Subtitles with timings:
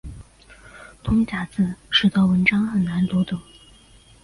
[1.03, 3.39] 通假字使得文章很难读懂。